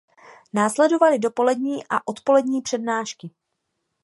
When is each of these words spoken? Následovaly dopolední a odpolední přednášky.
Následovaly 0.53 1.19
dopolední 1.19 1.83
a 1.89 2.07
odpolední 2.07 2.61
přednášky. 2.61 3.31